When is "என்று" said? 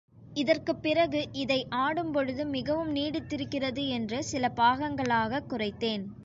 3.89-4.23